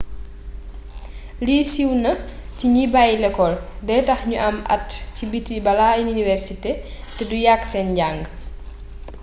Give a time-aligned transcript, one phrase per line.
[1.45, 2.11] lii siw na
[2.57, 3.53] ci gni bayi lecol
[3.87, 6.71] dey tax niu am at ci biti bala iniwersité
[7.15, 8.21] té du yaaq sen njang